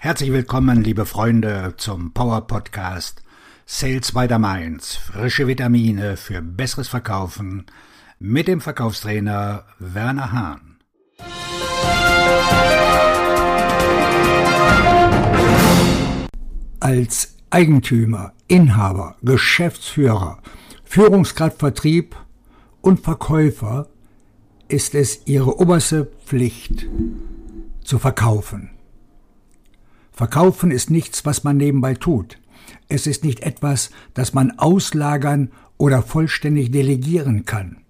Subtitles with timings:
[0.00, 3.20] Herzlich willkommen, liebe Freunde, zum Power Podcast
[3.66, 4.94] Sales by the Mainz.
[4.94, 7.66] Frische Vitamine für besseres Verkaufen
[8.20, 10.78] mit dem Verkaufstrainer Werner Hahn.
[16.78, 20.38] Als Eigentümer, Inhaber, Geschäftsführer,
[20.84, 22.14] Führungskraft Vertrieb
[22.82, 23.88] und Verkäufer
[24.68, 26.86] ist es Ihre oberste Pflicht
[27.82, 28.77] zu verkaufen.
[30.18, 32.40] Verkaufen ist nichts, was man nebenbei tut.
[32.88, 37.84] Es ist nicht etwas, das man auslagern oder vollständig delegieren kann.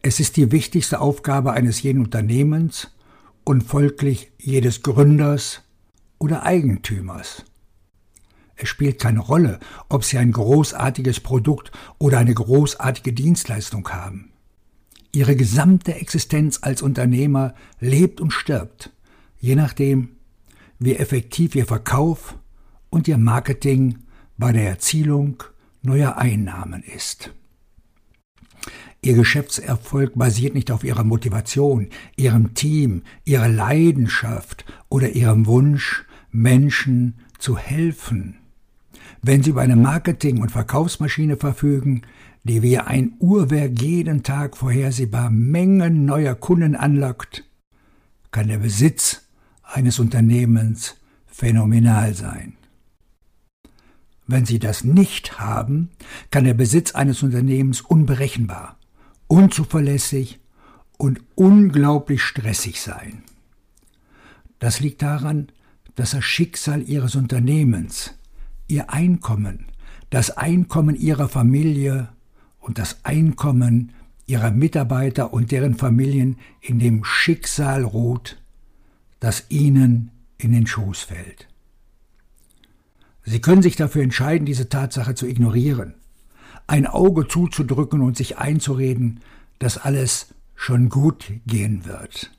[0.00, 2.92] Es ist die wichtigste Aufgabe eines jeden Unternehmens
[3.42, 5.62] und folglich jedes Gründers
[6.20, 7.44] oder Eigentümers.
[8.54, 9.58] Es spielt keine Rolle,
[9.88, 14.30] ob Sie ein großartiges Produkt oder eine großartige Dienstleistung haben.
[15.10, 18.92] Ihre gesamte Existenz als Unternehmer lebt und stirbt,
[19.40, 20.10] je nachdem,
[20.80, 22.36] wie effektiv Ihr Verkauf
[22.88, 23.98] und Ihr Marketing
[24.36, 25.44] bei der Erzielung
[25.82, 27.32] neuer Einnahmen ist.
[29.02, 37.14] Ihr Geschäftserfolg basiert nicht auf Ihrer Motivation, Ihrem Team, Ihrer Leidenschaft oder Ihrem Wunsch, Menschen
[37.38, 38.36] zu helfen.
[39.22, 42.02] Wenn Sie über eine Marketing- und Verkaufsmaschine verfügen,
[42.44, 47.44] die wie ein Uhrwerk jeden Tag vorhersehbar Mengen neuer Kunden anlockt,
[48.30, 49.29] kann der Besitz
[49.72, 52.54] eines Unternehmens phänomenal sein.
[54.26, 55.90] Wenn Sie das nicht haben,
[56.30, 58.78] kann der Besitz eines Unternehmens unberechenbar,
[59.26, 60.38] unzuverlässig
[60.96, 63.24] und unglaublich stressig sein.
[64.58, 65.48] Das liegt daran,
[65.96, 68.14] dass das Schicksal Ihres Unternehmens,
[68.68, 69.66] Ihr Einkommen,
[70.10, 72.08] das Einkommen Ihrer Familie
[72.60, 73.92] und das Einkommen
[74.26, 78.39] Ihrer Mitarbeiter und deren Familien in dem Schicksal ruht,
[79.20, 81.46] das ihnen in den Schoß fällt.
[83.22, 85.94] Sie können sich dafür entscheiden, diese Tatsache zu ignorieren,
[86.66, 89.20] ein Auge zuzudrücken und sich einzureden,
[89.58, 92.30] dass alles schon gut gehen wird.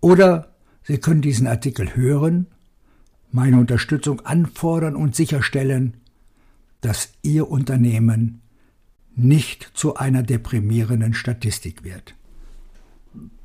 [0.00, 2.46] Oder Sie können diesen Artikel hören,
[3.32, 5.96] meine Unterstützung anfordern und sicherstellen,
[6.80, 8.40] dass Ihr Unternehmen
[9.16, 12.14] nicht zu einer deprimierenden Statistik wird.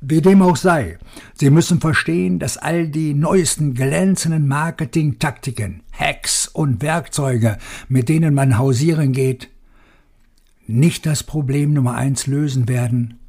[0.00, 0.98] Wie dem auch sei,
[1.34, 8.58] Sie müssen verstehen, dass all die neuesten glänzenden Marketing-Taktiken, Hacks und Werkzeuge, mit denen man
[8.58, 9.48] hausieren geht,
[10.66, 13.20] nicht das Problem Nummer eins lösen werden,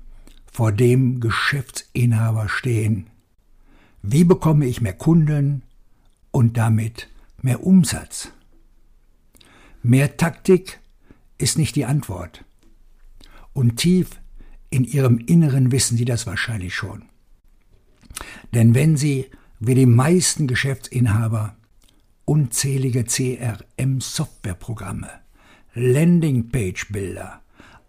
[0.51, 3.07] vor dem Geschäftsinhaber stehen.
[4.01, 5.63] Wie bekomme ich mehr Kunden
[6.31, 7.07] und damit
[7.41, 8.31] mehr Umsatz?
[9.81, 10.79] Mehr Taktik
[11.37, 12.43] ist nicht die Antwort.
[13.53, 14.19] Und tief
[14.73, 17.03] in ihrem Inneren wissen sie das wahrscheinlich schon.
[18.53, 19.28] Denn wenn sie,
[19.59, 21.56] wie die meisten Geschäftsinhaber,
[22.25, 25.11] unzählige CRM-Softwareprogramme,
[25.75, 27.41] Landingpage-Bilder,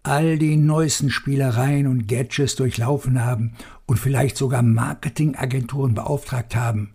[0.03, 3.55] all die neuesten Spielereien und Gadgets durchlaufen haben
[3.87, 6.93] und vielleicht sogar Marketingagenturen beauftragt haben,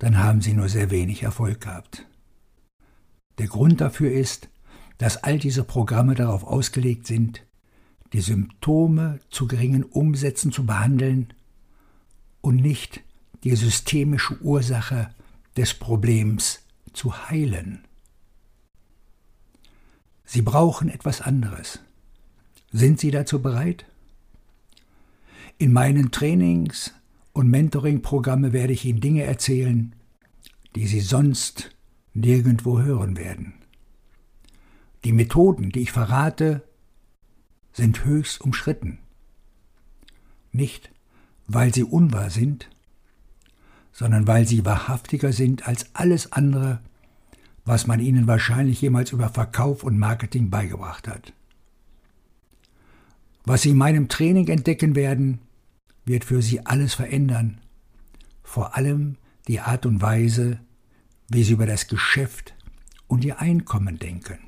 [0.00, 2.06] dann haben sie nur sehr wenig Erfolg gehabt.
[3.38, 4.48] Der Grund dafür ist,
[4.98, 7.46] dass all diese Programme darauf ausgelegt sind,
[8.12, 11.32] die Symptome zu geringen Umsätzen zu behandeln
[12.40, 13.00] und nicht
[13.44, 15.10] die systemische Ursache
[15.56, 16.60] des Problems
[16.92, 17.84] zu heilen.
[20.24, 21.80] Sie brauchen etwas anderes.
[22.70, 23.86] Sind Sie dazu bereit?
[25.56, 26.94] In meinen Trainings
[27.32, 29.94] und Mentoring-Programme werde ich Ihnen Dinge erzählen,
[30.74, 31.70] die Sie sonst
[32.14, 33.54] nirgendwo hören werden.
[35.04, 36.67] Die Methoden, die ich verrate,
[37.78, 38.98] sind höchst umschritten.
[40.52, 40.90] Nicht,
[41.46, 42.68] weil sie unwahr sind,
[43.92, 46.80] sondern weil sie wahrhaftiger sind als alles andere,
[47.64, 51.32] was man ihnen wahrscheinlich jemals über Verkauf und Marketing beigebracht hat.
[53.44, 55.38] Was sie in meinem Training entdecken werden,
[56.04, 57.60] wird für sie alles verändern,
[58.42, 59.16] vor allem
[59.46, 60.58] die Art und Weise,
[61.28, 62.54] wie sie über das Geschäft
[63.06, 64.47] und ihr Einkommen denken.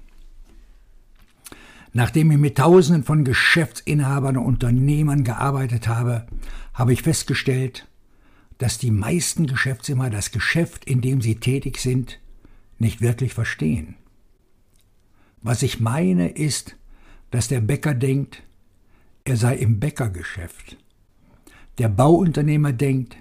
[1.93, 6.27] Nachdem ich mit Tausenden von Geschäftsinhabern und Unternehmern gearbeitet habe,
[6.73, 7.89] habe ich festgestellt,
[8.59, 12.21] dass die meisten Geschäftsinhaber das Geschäft, in dem sie tätig sind,
[12.79, 13.97] nicht wirklich verstehen.
[15.43, 16.77] Was ich meine ist,
[17.31, 18.43] dass der Bäcker denkt,
[19.25, 20.77] er sei im Bäckergeschäft.
[21.79, 23.17] Der Bauunternehmer denkt,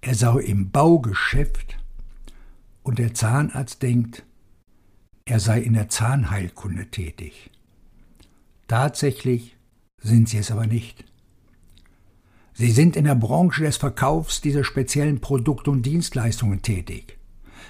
[0.00, 1.78] er sei im Baugeschäft.
[2.82, 4.24] Und der Zahnarzt denkt,
[5.24, 7.50] er sei in der Zahnheilkunde tätig.
[8.68, 9.56] Tatsächlich
[9.98, 11.04] sind sie es aber nicht.
[12.54, 17.18] Sie sind in der Branche des Verkaufs dieser speziellen Produkte und Dienstleistungen tätig.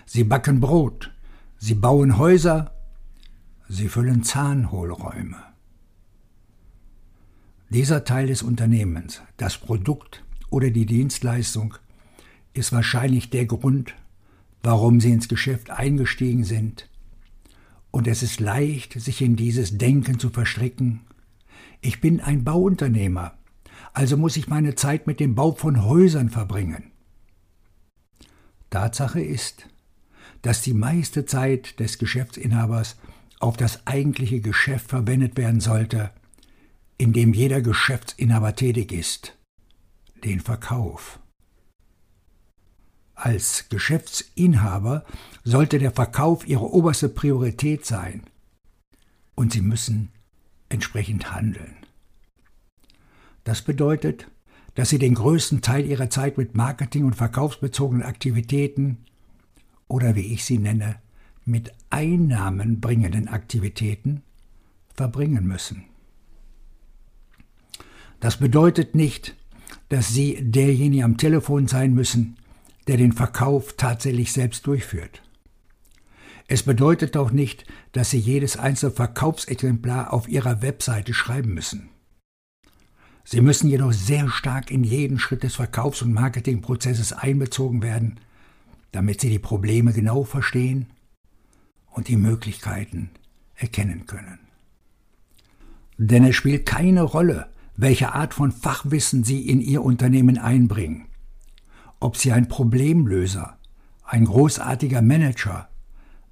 [0.06, 1.12] Sie backen Brot,
[1.58, 2.74] sie bauen Häuser,
[3.68, 5.36] sie füllen Zahnhohlräume.
[7.70, 11.74] Dieser Teil des Unternehmens, das Produkt oder die Dienstleistung,
[12.52, 13.94] ist wahrscheinlich der Grund,
[14.62, 16.90] warum Sie ins Geschäft eingestiegen sind.
[17.92, 21.02] Und es ist leicht, sich in dieses Denken zu verstricken.
[21.82, 23.34] Ich bin ein Bauunternehmer,
[23.92, 26.90] also muss ich meine Zeit mit dem Bau von Häusern verbringen.
[28.70, 29.68] Tatsache ist,
[30.40, 32.96] dass die meiste Zeit des Geschäftsinhabers
[33.38, 36.10] auf das eigentliche Geschäft verwendet werden sollte,
[36.96, 39.36] in dem jeder Geschäftsinhaber tätig ist,
[40.24, 41.18] den Verkauf.
[43.14, 45.04] Als Geschäftsinhaber
[45.44, 48.22] sollte der Verkauf Ihre oberste Priorität sein,
[49.34, 50.10] und Sie müssen
[50.68, 51.76] entsprechend handeln.
[53.44, 54.28] Das bedeutet,
[54.74, 58.98] dass Sie den größten Teil Ihrer Zeit mit Marketing- und verkaufsbezogenen Aktivitäten
[59.92, 60.96] oder wie ich sie nenne,
[61.44, 64.22] mit Einnahmen bringenden Aktivitäten
[64.94, 65.84] verbringen müssen.
[68.20, 69.36] Das bedeutet nicht,
[69.88, 72.36] dass Sie derjenige am Telefon sein müssen,
[72.88, 75.22] der den Verkauf tatsächlich selbst durchführt.
[76.48, 81.88] Es bedeutet auch nicht, dass Sie jedes einzelne Verkaufsexemplar auf Ihrer Webseite schreiben müssen.
[83.24, 88.18] Sie müssen jedoch sehr stark in jeden Schritt des Verkaufs- und Marketingprozesses einbezogen werden,
[88.90, 90.86] damit Sie die Probleme genau verstehen
[91.90, 93.10] und die Möglichkeiten
[93.54, 94.40] erkennen können.
[95.98, 97.46] Denn es spielt keine Rolle,
[97.76, 101.06] welche Art von Fachwissen Sie in Ihr Unternehmen einbringen.
[102.02, 103.58] Ob Sie ein Problemlöser,
[104.02, 105.68] ein großartiger Manager,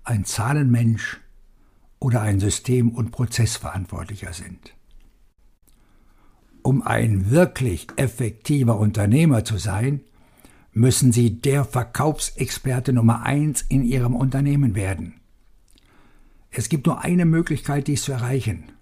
[0.03, 1.21] ein Zahlenmensch
[2.01, 4.75] oder ein System- und Prozessverantwortlicher sind.
[6.63, 10.01] Um ein wirklich effektiver Unternehmer zu sein,
[10.73, 15.21] müssen Sie der Verkaufsexperte Nummer eins in Ihrem Unternehmen werden.
[16.51, 18.73] Es gibt nur eine Möglichkeit, dies zu erreichen,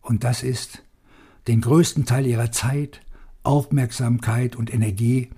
[0.00, 0.82] und das ist,
[1.46, 3.02] den größten Teil Ihrer Zeit,
[3.42, 5.28] Aufmerksamkeit und Energie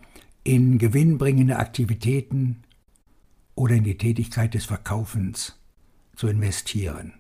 [0.45, 2.63] in gewinnbringende Aktivitäten
[3.55, 5.59] oder in die Tätigkeit des Verkaufens
[6.17, 7.15] zu investieren.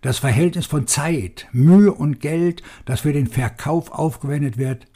[0.00, 4.86] Das Verhältnis von Zeit, Mühe und Geld, das für den Verkauf aufgewendet wird,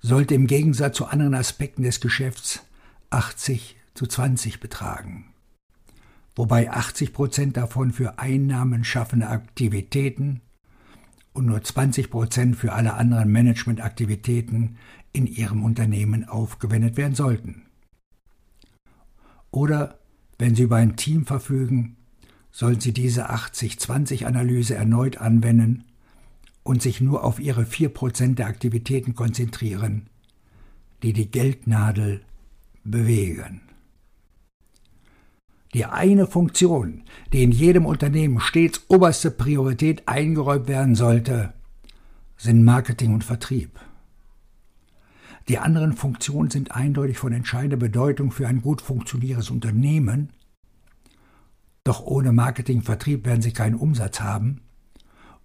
[0.00, 2.64] sollte im Gegensatz zu anderen Aspekten des Geschäfts
[3.10, 5.32] 80 zu 20 betragen,
[6.34, 10.40] wobei 80 Prozent davon für Einnahmen schaffende Aktivitäten
[11.32, 14.76] und nur 20 Prozent für alle anderen Managementaktivitäten
[15.12, 17.62] in Ihrem Unternehmen aufgewendet werden sollten.
[19.50, 19.98] Oder
[20.38, 21.96] wenn Sie über ein Team verfügen,
[22.50, 25.84] sollen Sie diese 80-20-Analyse erneut anwenden
[26.62, 30.08] und sich nur auf ihre 4% der Aktivitäten konzentrieren,
[31.02, 32.22] die die Geldnadel
[32.84, 33.62] bewegen.
[35.74, 37.02] Die eine Funktion,
[37.32, 41.54] die in jedem Unternehmen stets oberste Priorität eingeräumt werden sollte,
[42.36, 43.80] sind Marketing und Vertrieb.
[45.48, 50.30] Die anderen Funktionen sind eindeutig von entscheidender Bedeutung für ein gut funktionierendes Unternehmen,
[51.84, 54.60] doch ohne Marketing und Vertrieb werden sie keinen Umsatz haben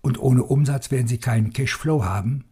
[0.02, 2.44] und ohne Umsatz werden sie keinen Cashflow haben.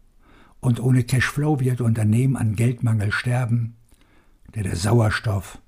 [0.60, 3.76] Und ohne Cashflow wird Unternehmen an Geldmangel sterben,
[4.54, 5.58] der der Sauerstoff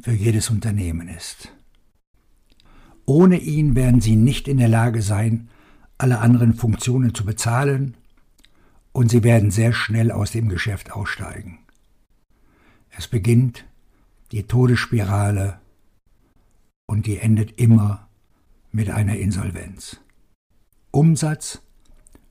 [0.00, 1.52] für jedes Unternehmen ist.
[3.04, 5.48] Ohne ihn werden sie nicht in der Lage sein,
[5.98, 7.96] alle anderen Funktionen zu bezahlen,
[8.92, 11.58] und sie werden sehr schnell aus dem Geschäft aussteigen.
[12.90, 13.66] Es beginnt
[14.32, 15.60] die Todesspirale
[16.86, 18.08] und die endet immer
[18.72, 20.00] mit einer Insolvenz.
[20.90, 21.60] Umsatz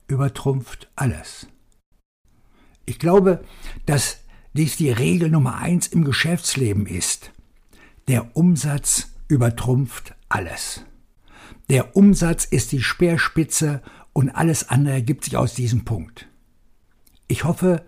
[0.08, 1.46] übertrumpft alles.
[2.84, 3.44] Ich glaube,
[3.86, 4.18] dass
[4.54, 7.30] dies die Regel Nummer eins im Geschäftsleben ist.
[8.08, 10.84] Der Umsatz übertrumpft alles.
[11.68, 13.82] Der Umsatz ist die Speerspitze
[14.12, 16.28] und alles andere ergibt sich aus diesem Punkt.
[17.26, 17.82] Ich hoffe,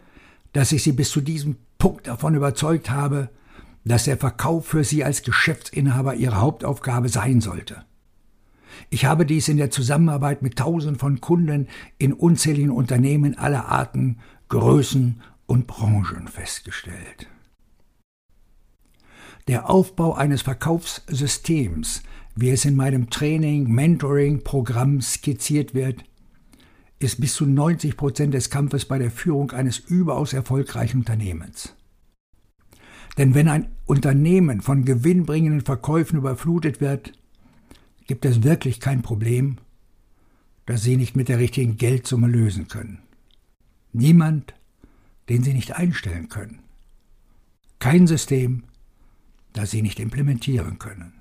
[0.52, 3.30] dass ich Sie bis zu diesem Punkt davon überzeugt habe,
[3.84, 7.84] dass der Verkauf für Sie als Geschäftsinhaber Ihre Hauptaufgabe sein sollte.
[8.90, 14.18] Ich habe dies in der Zusammenarbeit mit Tausenden von Kunden in unzähligen Unternehmen aller Arten,
[14.48, 17.28] Größen und Branchen festgestellt.
[19.48, 22.02] Der Aufbau eines Verkaufssystems,
[22.36, 26.04] wie es in meinem Training, Mentoring, Programm skizziert wird,
[26.98, 31.74] ist bis zu 90 Prozent des Kampfes bei der Führung eines überaus erfolgreichen Unternehmens.
[33.16, 37.12] Denn wenn ein Unternehmen von gewinnbringenden Verkäufen überflutet wird,
[38.06, 39.56] gibt es wirklich kein Problem,
[40.66, 43.00] das Sie nicht mit der richtigen Geldsumme lösen können.
[43.92, 44.54] Niemand
[45.28, 46.60] den Sie nicht einstellen können.
[47.78, 48.64] Kein System,
[49.52, 51.12] das Sie nicht implementieren können.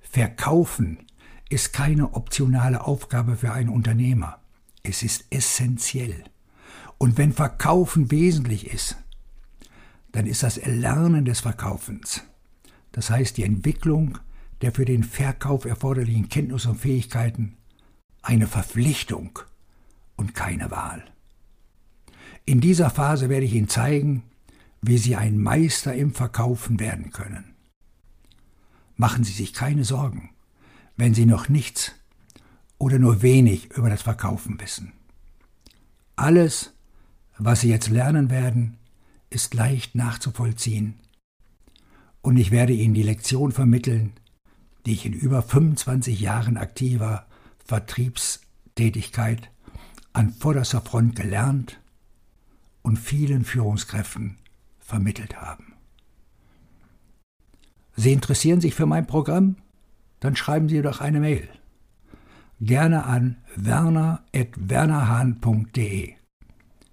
[0.00, 0.98] Verkaufen
[1.48, 4.40] ist keine optionale Aufgabe für einen Unternehmer.
[4.82, 6.24] Es ist essentiell.
[6.98, 8.96] Und wenn Verkaufen wesentlich ist,
[10.12, 12.22] dann ist das Erlernen des Verkaufens,
[12.92, 14.18] das heißt die Entwicklung
[14.62, 17.56] der für den Verkauf erforderlichen Kenntnisse und Fähigkeiten,
[18.22, 19.38] eine Verpflichtung
[20.16, 21.04] und keine Wahl.
[22.46, 24.22] In dieser Phase werde ich Ihnen zeigen,
[24.86, 27.54] wie Sie ein Meister im Verkaufen werden können.
[28.96, 30.30] Machen Sie sich keine Sorgen,
[30.96, 31.92] wenn Sie noch nichts
[32.78, 34.92] oder nur wenig über das Verkaufen wissen.
[36.14, 36.72] Alles,
[37.38, 38.78] was Sie jetzt lernen werden,
[39.28, 40.94] ist leicht nachzuvollziehen.
[42.22, 44.12] Und ich werde Ihnen die Lektion vermitteln,
[44.86, 47.26] die ich in über 25 Jahren aktiver
[47.64, 49.50] Vertriebstätigkeit
[50.12, 51.80] an vorderster Front gelernt
[52.82, 54.38] und vielen Führungskräften
[54.86, 55.74] vermittelt haben.
[57.96, 59.56] Sie interessieren sich für mein Programm?
[60.20, 61.48] Dann schreiben Sie doch eine Mail.
[62.60, 66.14] Gerne an werner.wernerhahn.de.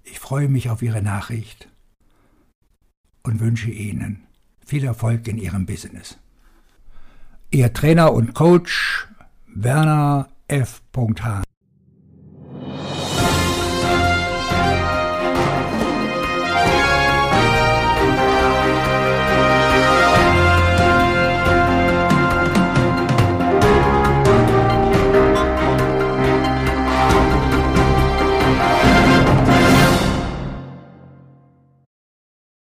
[0.03, 1.69] Ich freue mich auf Ihre Nachricht
[3.23, 4.23] und wünsche Ihnen
[4.65, 6.17] viel Erfolg in Ihrem Business.
[7.51, 9.07] Ihr Trainer und Coach
[9.47, 10.81] Werner F.
[10.95, 11.43] Hahn